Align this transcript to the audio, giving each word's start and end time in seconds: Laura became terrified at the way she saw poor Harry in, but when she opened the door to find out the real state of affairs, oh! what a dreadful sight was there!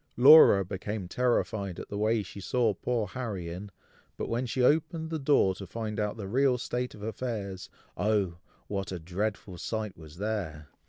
Laura 0.17 0.65
became 0.65 1.07
terrified 1.07 1.79
at 1.79 1.89
the 1.89 1.97
way 1.99 2.23
she 2.23 2.39
saw 2.41 2.73
poor 2.73 3.05
Harry 3.05 3.49
in, 3.49 3.69
but 4.17 4.27
when 4.29 4.47
she 4.47 4.63
opened 4.63 5.11
the 5.11 5.19
door 5.19 5.53
to 5.53 5.67
find 5.67 5.99
out 5.99 6.17
the 6.17 6.27
real 6.27 6.57
state 6.57 6.95
of 6.95 7.03
affairs, 7.03 7.69
oh! 7.95 8.37
what 8.65 8.91
a 8.91 8.97
dreadful 8.97 9.59
sight 9.59 9.95
was 9.95 10.17
there! 10.17 10.69